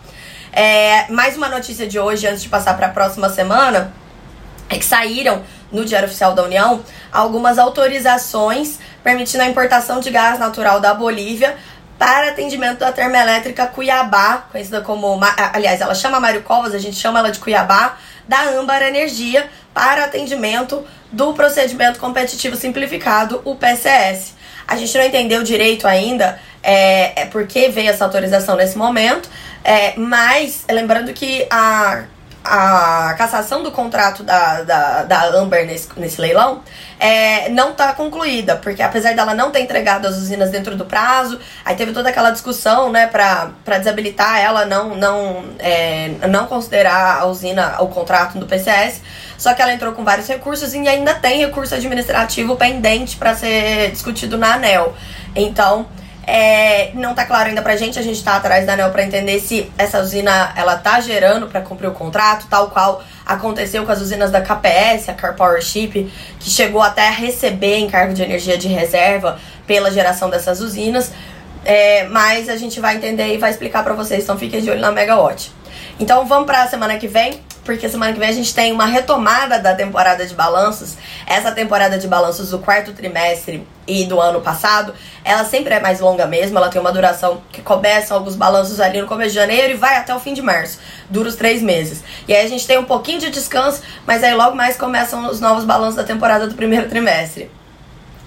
É, 0.53 1.09
mais 1.11 1.37
uma 1.37 1.47
notícia 1.47 1.87
de 1.87 1.97
hoje, 1.97 2.27
antes 2.27 2.43
de 2.43 2.49
passar 2.49 2.75
para 2.75 2.87
a 2.87 2.89
próxima 2.89 3.29
semana, 3.29 3.93
é 4.69 4.77
que 4.77 4.85
saíram 4.85 5.41
no 5.71 5.85
Diário 5.85 6.07
Oficial 6.07 6.33
da 6.33 6.43
União 6.43 6.81
algumas 7.11 7.57
autorizações 7.57 8.79
permitindo 9.03 9.43
a 9.43 9.47
importação 9.47 9.99
de 9.99 10.09
gás 10.09 10.39
natural 10.39 10.79
da 10.79 10.93
Bolívia 10.93 11.55
para 11.97 12.29
atendimento 12.29 12.79
da 12.79 12.91
termoelétrica 12.91 13.67
Cuiabá, 13.67 14.45
conhecida 14.51 14.81
como. 14.81 15.19
Aliás, 15.53 15.81
ela 15.81 15.93
chama 15.93 16.19
Mário 16.19 16.41
Covas, 16.41 16.73
a 16.73 16.79
gente 16.79 16.95
chama 16.95 17.19
ela 17.19 17.31
de 17.31 17.39
Cuiabá, 17.39 17.95
da 18.27 18.41
Âmbar 18.41 18.81
Energia, 18.81 19.47
para 19.73 20.05
atendimento 20.05 20.83
do 21.11 21.33
procedimento 21.33 21.99
competitivo 21.99 22.55
simplificado, 22.55 23.41
o 23.45 23.55
PCS. 23.55 24.33
A 24.67 24.75
gente 24.77 24.97
não 24.97 25.05
entendeu 25.05 25.43
direito 25.43 25.87
ainda 25.87 26.39
é, 26.63 27.21
é 27.21 27.25
por 27.25 27.45
que 27.45 27.69
veio 27.69 27.89
essa 27.89 28.05
autorização 28.05 28.55
nesse 28.55 28.77
momento, 28.77 29.29
é, 29.63 29.93
mas 29.97 30.65
lembrando 30.69 31.13
que 31.13 31.45
a 31.49 32.05
a 32.43 33.13
cassação 33.17 33.61
do 33.61 33.71
contrato 33.71 34.23
da, 34.23 34.63
da, 34.63 35.03
da 35.03 35.25
Amber 35.37 35.65
nesse, 35.65 35.87
nesse 35.95 36.19
leilão 36.19 36.61
é, 36.99 37.49
não 37.49 37.71
está 37.71 37.93
concluída, 37.93 38.55
porque 38.55 38.81
apesar 38.81 39.13
dela 39.13 39.33
não 39.35 39.51
ter 39.51 39.59
entregado 39.61 40.07
as 40.07 40.17
usinas 40.17 40.49
dentro 40.49 40.75
do 40.75 40.85
prazo, 40.85 41.39
aí 41.63 41.75
teve 41.75 41.91
toda 41.91 42.09
aquela 42.09 42.31
discussão, 42.31 42.91
né, 42.91 43.07
para 43.07 43.77
desabilitar 43.77 44.39
ela, 44.39 44.65
não, 44.65 44.95
não, 44.95 45.45
é, 45.59 46.09
não 46.29 46.47
considerar 46.47 47.21
a 47.21 47.25
usina, 47.25 47.75
o 47.79 47.87
contrato 47.87 48.39
do 48.39 48.47
PCS, 48.47 49.01
só 49.37 49.53
que 49.53 49.61
ela 49.61 49.73
entrou 49.73 49.93
com 49.93 50.03
vários 50.03 50.27
recursos 50.27 50.73
e 50.73 50.87
ainda 50.87 51.13
tem 51.15 51.39
recurso 51.39 51.75
administrativo 51.75 52.55
pendente 52.55 53.17
para 53.17 53.35
ser 53.35 53.91
discutido 53.91 54.37
na 54.37 54.55
ANEL. 54.55 54.95
Então, 55.35 55.87
é, 56.25 56.91
não 56.93 57.15
tá 57.15 57.25
claro 57.25 57.49
ainda 57.49 57.61
pra 57.61 57.75
gente, 57.75 57.97
a 57.97 58.01
gente 58.01 58.23
tá 58.23 58.35
atrás 58.35 58.65
da 58.65 58.73
ANEL 58.73 58.91
pra 58.91 59.03
entender 59.03 59.39
se 59.39 59.71
essa 59.77 59.99
usina 59.99 60.53
ela 60.55 60.75
tá 60.75 60.99
gerando 61.01 61.47
para 61.47 61.61
cumprir 61.61 61.87
o 61.87 61.91
contrato, 61.91 62.45
tal 62.49 62.69
qual 62.69 63.03
aconteceu 63.25 63.85
com 63.85 63.91
as 63.91 64.01
usinas 64.01 64.29
da 64.29 64.41
KPS, 64.41 65.09
a 65.09 65.13
Car 65.13 65.35
Power 65.35 65.61
Ship, 65.61 66.11
que 66.39 66.49
chegou 66.49 66.81
até 66.81 67.07
a 67.07 67.11
receber 67.11 67.79
encargo 67.79 68.13
de 68.13 68.21
energia 68.21 68.57
de 68.57 68.67
reserva 68.67 69.39
pela 69.65 69.89
geração 69.89 70.29
dessas 70.29 70.61
usinas. 70.61 71.11
É, 71.63 72.05
mas 72.05 72.49
a 72.49 72.55
gente 72.55 72.79
vai 72.79 72.95
entender 72.95 73.33
e 73.33 73.37
vai 73.37 73.51
explicar 73.51 73.83
para 73.83 73.93
vocês, 73.93 74.23
então 74.23 74.37
fiquem 74.37 74.61
de 74.61 74.69
olho 74.69 74.81
na 74.81 74.91
Megawatt. 74.91 75.51
Então 75.99 76.25
vamos 76.25 76.45
para 76.45 76.63
a 76.63 76.67
semana 76.67 76.97
que 76.97 77.07
vem 77.07 77.39
porque 77.63 77.87
semana 77.87 78.11
que 78.13 78.19
vem 78.19 78.29
a 78.29 78.33
gente 78.33 78.53
tem 78.53 78.71
uma 78.71 78.85
retomada 78.85 79.59
da 79.59 79.75
temporada 79.75 80.25
de 80.25 80.33
balanços. 80.33 80.97
Essa 81.27 81.51
temporada 81.51 81.97
de 81.97 82.07
balanços 82.07 82.49
do 82.49 82.59
quarto 82.59 82.91
trimestre 82.93 83.65
e 83.87 84.05
do 84.05 84.19
ano 84.19 84.41
passado, 84.41 84.93
ela 85.23 85.43
sempre 85.43 85.73
é 85.73 85.79
mais 85.79 85.99
longa 85.99 86.25
mesmo, 86.25 86.57
ela 86.57 86.69
tem 86.69 86.79
uma 86.79 86.91
duração 86.91 87.41
que 87.51 87.61
começa 87.61 88.13
alguns 88.13 88.35
balanços 88.35 88.79
ali 88.79 89.01
no 89.01 89.07
começo 89.07 89.29
de 89.29 89.35
janeiro 89.35 89.73
e 89.73 89.77
vai 89.77 89.97
até 89.97 90.13
o 90.13 90.19
fim 90.19 90.33
de 90.33 90.41
março, 90.41 90.79
dura 91.09 91.29
os 91.29 91.35
três 91.35 91.61
meses. 91.61 92.03
E 92.27 92.33
aí 92.33 92.45
a 92.45 92.49
gente 92.49 92.65
tem 92.65 92.77
um 92.77 92.85
pouquinho 92.85 93.19
de 93.19 93.29
descanso, 93.29 93.81
mas 94.05 94.23
aí 94.23 94.33
logo 94.33 94.55
mais 94.55 94.77
começam 94.77 95.29
os 95.29 95.39
novos 95.39 95.65
balanços 95.65 95.95
da 95.95 96.03
temporada 96.03 96.47
do 96.47 96.55
primeiro 96.55 96.87
trimestre 96.89 97.49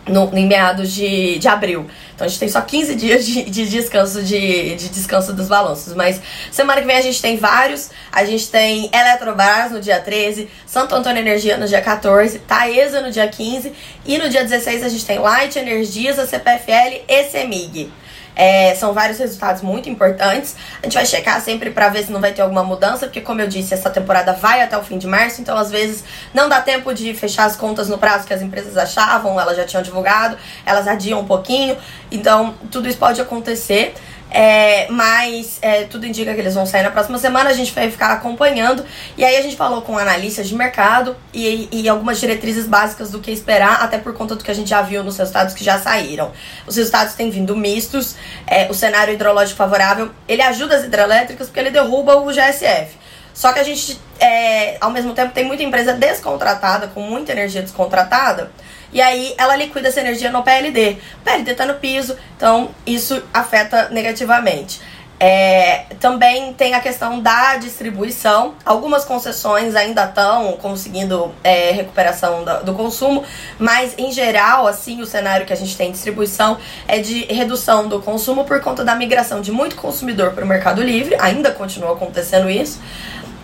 no, 0.06 0.30
em 0.36 0.46
meados 0.46 0.92
de, 0.92 1.38
de 1.38 1.48
abril. 1.48 1.86
Então 2.14 2.24
a 2.24 2.28
gente 2.28 2.38
tem 2.38 2.48
só 2.48 2.60
15 2.60 2.94
dias 2.94 3.26
de, 3.26 3.44
de 3.44 3.68
descanso 3.68 4.22
de, 4.22 4.74
de 4.76 4.88
descanso 4.88 5.32
dos 5.32 5.48
balanços. 5.48 5.94
Mas 5.94 6.20
semana 6.50 6.80
que 6.80 6.86
vem 6.86 6.96
a 6.96 7.00
gente 7.00 7.20
tem 7.20 7.36
vários. 7.36 7.90
A 8.12 8.24
gente 8.24 8.48
tem 8.50 8.90
Eletrobras 8.92 9.72
no 9.72 9.80
dia 9.80 10.00
13, 10.00 10.48
Santo 10.66 10.94
Antônio 10.94 11.20
Energia 11.20 11.56
no 11.56 11.66
dia 11.66 11.80
14, 11.80 12.38
Taesa 12.40 13.00
no 13.00 13.10
dia 13.10 13.26
15 13.26 13.72
e 14.04 14.18
no 14.18 14.28
dia 14.28 14.42
16 14.42 14.84
a 14.84 14.88
gente 14.88 15.04
tem 15.04 15.18
Light 15.18 15.58
Energias, 15.58 16.18
a 16.18 16.26
CPFL 16.26 17.02
e 17.08 17.24
CEMIG. 17.24 17.90
É, 18.36 18.74
são 18.74 18.92
vários 18.92 19.18
resultados 19.18 19.62
muito 19.62 19.88
importantes. 19.88 20.56
A 20.82 20.86
gente 20.86 20.94
vai 20.94 21.06
checar 21.06 21.40
sempre 21.40 21.70
para 21.70 21.88
ver 21.88 22.04
se 22.04 22.12
não 22.12 22.20
vai 22.20 22.32
ter 22.32 22.42
alguma 22.42 22.64
mudança, 22.64 23.06
porque, 23.06 23.20
como 23.20 23.40
eu 23.40 23.46
disse, 23.46 23.74
essa 23.74 23.90
temporada 23.90 24.32
vai 24.32 24.62
até 24.62 24.76
o 24.76 24.82
fim 24.82 24.98
de 24.98 25.06
março, 25.06 25.40
então 25.40 25.56
às 25.56 25.70
vezes 25.70 26.04
não 26.32 26.48
dá 26.48 26.60
tempo 26.60 26.92
de 26.92 27.14
fechar 27.14 27.44
as 27.44 27.56
contas 27.56 27.88
no 27.88 27.98
prazo 27.98 28.26
que 28.26 28.34
as 28.34 28.42
empresas 28.42 28.76
achavam, 28.76 29.40
elas 29.40 29.56
já 29.56 29.64
tinham 29.64 29.82
divulgado, 29.82 30.36
elas 30.66 30.88
adiam 30.88 31.20
um 31.20 31.26
pouquinho, 31.26 31.76
então 32.10 32.54
tudo 32.70 32.88
isso 32.88 32.98
pode 32.98 33.20
acontecer. 33.20 33.94
É, 34.36 34.88
mas 34.90 35.60
é, 35.62 35.84
tudo 35.84 36.04
indica 36.04 36.34
que 36.34 36.40
eles 36.40 36.56
vão 36.56 36.66
sair 36.66 36.82
na 36.82 36.90
próxima 36.90 37.18
semana, 37.18 37.50
a 37.50 37.52
gente 37.52 37.72
vai 37.72 37.88
ficar 37.88 38.10
acompanhando. 38.10 38.84
E 39.16 39.24
aí 39.24 39.36
a 39.36 39.40
gente 39.40 39.54
falou 39.54 39.80
com 39.82 39.96
analistas 39.96 40.48
de 40.48 40.56
mercado 40.56 41.16
e, 41.32 41.68
e 41.70 41.88
algumas 41.88 42.18
diretrizes 42.18 42.66
básicas 42.66 43.12
do 43.12 43.20
que 43.20 43.30
esperar, 43.30 43.80
até 43.80 43.96
por 43.96 44.12
conta 44.12 44.34
do 44.34 44.42
que 44.42 44.50
a 44.50 44.54
gente 44.54 44.70
já 44.70 44.82
viu 44.82 45.04
nos 45.04 45.16
resultados 45.16 45.54
que 45.54 45.62
já 45.62 45.78
saíram. 45.78 46.32
Os 46.66 46.74
resultados 46.74 47.14
têm 47.14 47.30
vindo 47.30 47.56
mistos, 47.56 48.16
é, 48.44 48.68
o 48.68 48.74
cenário 48.74 49.14
hidrológico 49.14 49.56
favorável, 49.56 50.10
ele 50.26 50.42
ajuda 50.42 50.78
as 50.78 50.84
hidrelétricas 50.84 51.46
porque 51.46 51.60
ele 51.60 51.70
derruba 51.70 52.16
o 52.16 52.26
GSF. 52.32 53.04
Só 53.32 53.52
que 53.52 53.60
a 53.60 53.64
gente, 53.64 54.00
é, 54.18 54.78
ao 54.80 54.90
mesmo 54.90 55.12
tempo, 55.12 55.32
tem 55.32 55.44
muita 55.44 55.62
empresa 55.62 55.92
descontratada, 55.92 56.88
com 56.88 57.00
muita 57.00 57.30
energia 57.30 57.62
descontratada, 57.62 58.50
e 58.94 59.02
aí 59.02 59.34
ela 59.36 59.56
liquida 59.56 59.88
essa 59.88 60.00
energia 60.00 60.30
no 60.30 60.44
PLD. 60.44 60.96
O 61.20 61.24
PLD 61.24 61.50
está 61.50 61.66
no 61.66 61.74
piso, 61.74 62.16
então 62.36 62.70
isso 62.86 63.20
afeta 63.34 63.88
negativamente. 63.90 64.80
É, 65.18 65.86
também 66.00 66.52
tem 66.52 66.74
a 66.74 66.80
questão 66.80 67.20
da 67.20 67.56
distribuição. 67.56 68.54
Algumas 68.64 69.04
concessões 69.04 69.74
ainda 69.74 70.04
estão 70.04 70.52
conseguindo 70.54 71.32
é, 71.42 71.70
recuperação 71.70 72.44
do, 72.44 72.64
do, 72.64 72.74
consumo, 72.74 73.24
mas 73.58 73.94
em 73.96 74.12
geral, 74.12 74.66
assim, 74.66 75.00
o 75.00 75.06
cenário 75.06 75.46
que 75.46 75.52
a 75.52 75.56
gente 75.56 75.76
tem 75.76 75.88
em 75.88 75.92
distribuição 75.92 76.58
é 76.86 76.98
de 76.98 77.24
redução 77.24 77.88
do 77.88 78.02
consumo 78.02 78.44
por 78.44 78.60
conta 78.60 78.84
da 78.84 78.94
migração 78.94 79.40
de 79.40 79.50
muito 79.50 79.76
consumidor 79.76 80.32
para 80.32 80.44
o 80.44 80.48
Mercado 80.48 80.82
Livre. 80.82 81.16
Ainda 81.18 81.50
continua 81.50 81.94
acontecendo 81.94 82.50
isso. 82.50 82.80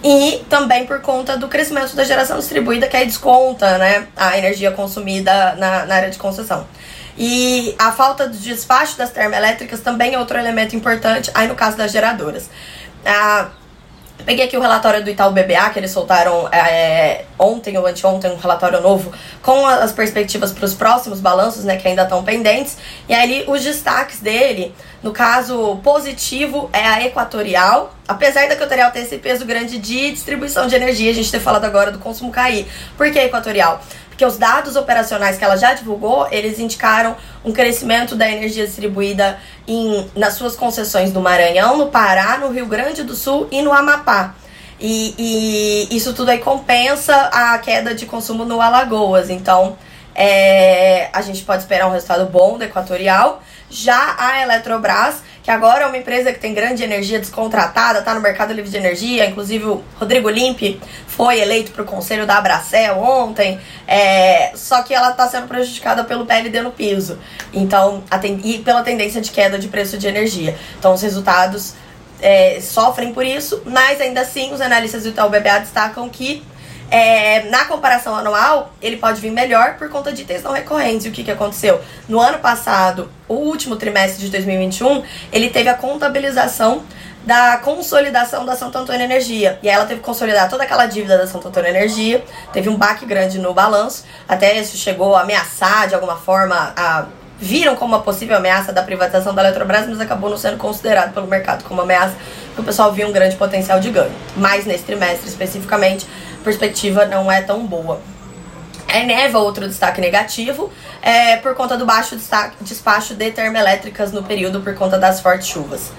E 0.02 0.44
também 0.48 0.86
por 0.86 1.00
conta 1.00 1.36
do 1.36 1.46
crescimento 1.46 1.94
da 1.94 2.04
geração 2.04 2.38
distribuída, 2.38 2.88
que 2.88 2.96
aí 2.96 3.04
desconta 3.04 3.76
né, 3.76 4.06
a 4.16 4.38
energia 4.38 4.70
consumida 4.70 5.54
na, 5.56 5.84
na 5.84 5.94
área 5.94 6.10
de 6.10 6.18
concessão. 6.18 6.66
E 7.18 7.74
a 7.78 7.92
falta 7.92 8.28
de 8.28 8.38
despacho 8.38 8.96
das 8.96 9.10
termoelétricas 9.10 9.80
também 9.80 10.14
é 10.14 10.18
outro 10.18 10.38
elemento 10.38 10.74
importante, 10.74 11.30
aí 11.34 11.46
no 11.46 11.54
caso 11.54 11.76
das 11.76 11.92
geradoras. 11.92 12.48
Ah, 13.04 13.50
Peguei 14.24 14.44
aqui 14.44 14.56
o 14.56 14.60
relatório 14.60 15.02
do 15.02 15.10
Itaú 15.10 15.32
BBA, 15.32 15.70
que 15.72 15.78
eles 15.78 15.90
soltaram 15.90 16.48
é, 16.52 17.24
ontem 17.38 17.76
ou 17.76 17.86
anteontem, 17.86 18.30
um 18.30 18.36
relatório 18.36 18.80
novo, 18.80 19.12
com 19.42 19.66
as 19.66 19.92
perspectivas 19.92 20.52
para 20.52 20.64
os 20.64 20.74
próximos 20.74 21.20
balanços, 21.20 21.64
né, 21.64 21.76
que 21.76 21.86
ainda 21.88 22.02
estão 22.02 22.22
pendentes. 22.22 22.76
E 23.08 23.14
aí 23.14 23.44
os 23.46 23.62
destaques 23.62 24.20
dele, 24.20 24.74
no 25.02 25.12
caso 25.12 25.76
positivo, 25.82 26.70
é 26.72 26.86
a 26.86 27.04
Equatorial. 27.04 27.94
Apesar 28.06 28.48
da 28.48 28.54
Equatorial 28.54 28.90
ter 28.90 29.00
esse 29.00 29.18
peso 29.18 29.44
grande 29.44 29.78
de 29.78 30.10
distribuição 30.12 30.66
de 30.66 30.74
energia, 30.74 31.10
a 31.10 31.14
gente 31.14 31.30
ter 31.30 31.40
falado 31.40 31.64
agora 31.64 31.90
do 31.90 31.98
consumo 31.98 32.30
cair. 32.30 32.66
Por 32.96 33.10
que 33.10 33.18
Equatorial? 33.18 33.80
Porque 34.20 34.26
os 34.26 34.36
dados 34.36 34.76
operacionais 34.76 35.38
que 35.38 35.44
ela 35.44 35.56
já 35.56 35.72
divulgou, 35.72 36.28
eles 36.30 36.58
indicaram 36.58 37.16
um 37.42 37.52
crescimento 37.52 38.14
da 38.14 38.30
energia 38.30 38.66
distribuída 38.66 39.38
em, 39.66 40.10
nas 40.14 40.34
suas 40.34 40.54
concessões 40.54 41.10
no 41.10 41.22
Maranhão, 41.22 41.78
no 41.78 41.86
Pará, 41.86 42.36
no 42.36 42.50
Rio 42.50 42.66
Grande 42.66 43.02
do 43.02 43.16
Sul 43.16 43.48
e 43.50 43.62
no 43.62 43.72
Amapá. 43.72 44.34
E, 44.78 45.14
e 45.16 45.96
isso 45.96 46.12
tudo 46.12 46.28
aí 46.28 46.38
compensa 46.38 47.14
a 47.32 47.56
queda 47.60 47.94
de 47.94 48.04
consumo 48.04 48.44
no 48.44 48.60
Alagoas. 48.60 49.30
Então, 49.30 49.78
é, 50.14 51.08
a 51.14 51.22
gente 51.22 51.42
pode 51.42 51.62
esperar 51.62 51.86
um 51.86 51.92
resultado 51.92 52.26
bom 52.26 52.58
da 52.58 52.66
Equatorial. 52.66 53.42
Já 53.70 54.16
a 54.18 54.42
Eletrobras, 54.42 55.22
que 55.42 55.50
agora 55.50 55.84
é 55.84 55.86
uma 55.86 55.96
empresa 55.96 56.32
que 56.32 56.38
tem 56.38 56.52
grande 56.52 56.82
energia 56.82 57.18
descontratada, 57.18 58.00
está 58.00 58.14
no 58.14 58.20
mercado 58.20 58.52
livre 58.52 58.70
de 58.70 58.76
energia, 58.76 59.26
inclusive 59.26 59.64
o 59.64 59.82
Rodrigo 59.98 60.28
Limpe 60.28 60.80
foi 61.06 61.40
eleito 61.40 61.72
para 61.72 61.82
o 61.82 61.84
conselho 61.84 62.26
da 62.26 62.36
Abracel 62.36 62.98
ontem, 62.98 63.58
é, 63.86 64.52
só 64.54 64.82
que 64.82 64.92
ela 64.92 65.10
está 65.10 65.26
sendo 65.28 65.48
prejudicada 65.48 66.04
pelo 66.04 66.26
PLD 66.26 66.60
no 66.60 66.70
piso, 66.70 67.18
então 67.52 68.02
e 68.44 68.58
pela 68.58 68.82
tendência 68.82 69.20
de 69.20 69.30
queda 69.30 69.58
de 69.58 69.68
preço 69.68 69.96
de 69.96 70.06
energia. 70.06 70.56
Então 70.78 70.92
os 70.92 71.02
resultados 71.02 71.74
é, 72.20 72.60
sofrem 72.60 73.12
por 73.12 73.24
isso, 73.24 73.62
mas 73.64 74.00
ainda 74.00 74.20
assim 74.20 74.52
os 74.52 74.60
analistas 74.60 75.04
do 75.04 75.08
Itaú 75.08 75.30
BBA 75.30 75.60
destacam 75.60 76.08
que 76.08 76.42
é, 76.90 77.44
na 77.44 77.64
comparação 77.66 78.16
anual, 78.16 78.72
ele 78.82 78.96
pode 78.96 79.20
vir 79.20 79.30
melhor 79.30 79.76
por 79.76 79.88
conta 79.88 80.12
de 80.12 80.22
itens 80.22 80.42
não 80.42 80.52
recorrentes. 80.52 81.06
E 81.06 81.08
o 81.08 81.12
que, 81.12 81.22
que 81.22 81.30
aconteceu? 81.30 81.80
No 82.08 82.20
ano 82.20 82.38
passado, 82.38 83.10
o 83.28 83.34
último 83.34 83.76
trimestre 83.76 84.24
de 84.24 84.30
2021, 84.30 85.02
ele 85.32 85.50
teve 85.50 85.68
a 85.68 85.74
contabilização 85.74 86.82
da 87.24 87.58
consolidação 87.58 88.44
da 88.44 88.56
Santo 88.56 88.76
Antônio 88.78 89.02
Energia. 89.02 89.58
E 89.62 89.68
aí 89.68 89.74
ela 89.74 89.84
teve 89.84 90.00
que 90.00 90.06
consolidar 90.06 90.48
toda 90.48 90.64
aquela 90.64 90.86
dívida 90.86 91.18
da 91.18 91.26
Santo 91.26 91.48
Antônio 91.48 91.68
Energia, 91.68 92.24
teve 92.52 92.68
um 92.68 92.76
baque 92.76 93.04
grande 93.04 93.38
no 93.38 93.52
balanço, 93.52 94.04
até 94.26 94.58
isso 94.58 94.76
chegou 94.76 95.14
a 95.14 95.20
ameaçar 95.20 95.86
de 95.86 95.94
alguma 95.94 96.16
forma 96.16 96.72
a 96.76 97.06
viram 97.40 97.74
como 97.74 97.94
uma 97.94 98.02
possível 98.02 98.36
ameaça 98.36 98.70
da 98.70 98.82
privatização 98.82 99.34
da 99.34 99.42
Eletrobras, 99.42 99.88
mas 99.88 99.98
acabou 99.98 100.28
não 100.28 100.36
sendo 100.36 100.58
considerado 100.58 101.14
pelo 101.14 101.26
mercado 101.26 101.64
como 101.64 101.80
ameaça, 101.80 102.14
porque 102.48 102.60
o 102.60 102.64
pessoal 102.64 102.92
viu 102.92 103.08
um 103.08 103.12
grande 103.12 103.34
potencial 103.36 103.80
de 103.80 103.90
ganho. 103.90 104.12
Mas 104.36 104.66
nesse 104.66 104.84
trimestre 104.84 105.26
especificamente, 105.26 106.06
perspectiva 106.42 107.06
não 107.06 107.30
é 107.30 107.42
tão 107.42 107.66
boa. 107.66 108.00
A 108.88 108.98
Eneva, 108.98 109.38
outro 109.38 109.68
destaque 109.68 110.00
negativo, 110.00 110.70
é 111.00 111.36
por 111.36 111.54
conta 111.54 111.76
do 111.76 111.86
baixo 111.86 112.16
destaque, 112.16 112.56
despacho 112.62 113.14
de 113.14 113.30
termoelétricas 113.30 114.12
no 114.12 114.22
período 114.22 114.60
por 114.60 114.74
conta 114.74 114.98
das 114.98 115.20
fortes 115.20 115.46
chuvas. 115.46 115.92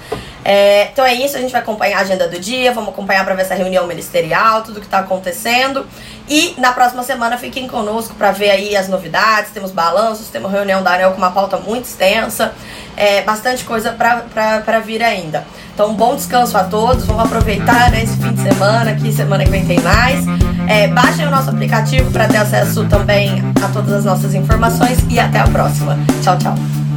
É, 0.43 0.89
então 0.91 1.05
é 1.05 1.13
isso, 1.13 1.37
a 1.37 1.39
gente 1.39 1.51
vai 1.51 1.61
acompanhar 1.61 1.99
a 1.99 2.01
agenda 2.01 2.27
do 2.27 2.39
dia, 2.39 2.71
vamos 2.71 2.89
acompanhar 2.89 3.23
para 3.23 3.35
ver 3.35 3.43
essa 3.43 3.53
reunião 3.53 3.85
ministerial, 3.85 4.63
tudo 4.63 4.79
que 4.79 4.87
está 4.87 4.99
acontecendo. 4.99 5.85
E 6.27 6.55
na 6.57 6.71
próxima 6.71 7.03
semana 7.03 7.37
fiquem 7.37 7.67
conosco 7.67 8.15
para 8.15 8.31
ver 8.31 8.49
aí 8.49 8.75
as 8.75 8.87
novidades, 8.87 9.51
temos 9.51 9.71
balanços, 9.71 10.29
temos 10.29 10.51
reunião 10.51 10.81
da 10.81 10.93
ANEL 10.93 11.11
com 11.11 11.17
uma 11.17 11.31
pauta 11.31 11.57
muito 11.57 11.85
extensa, 11.85 12.53
é, 12.97 13.21
bastante 13.21 13.63
coisa 13.63 13.91
para 13.93 14.79
vir 14.79 15.03
ainda. 15.03 15.45
Então, 15.73 15.93
bom 15.95 16.15
descanso 16.15 16.57
a 16.57 16.63
todos. 16.63 17.05
Vamos 17.05 17.25
aproveitar 17.25 17.91
né, 17.91 18.03
esse 18.03 18.17
fim 18.17 18.33
de 18.33 18.41
semana 18.41 18.91
aqui, 18.91 19.11
semana 19.11 19.43
que 19.43 19.49
vem 19.49 19.65
tem 19.65 19.79
mais. 19.79 20.25
É, 20.67 20.87
baixem 20.87 21.25
o 21.25 21.31
nosso 21.31 21.49
aplicativo 21.49 22.11
para 22.11 22.27
ter 22.27 22.37
acesso 22.37 22.85
também 22.85 23.41
a 23.63 23.67
todas 23.69 23.93
as 23.93 24.05
nossas 24.05 24.33
informações 24.33 24.99
e 25.09 25.19
até 25.19 25.39
a 25.39 25.47
próxima. 25.47 25.97
Tchau, 26.21 26.37
tchau. 26.37 26.90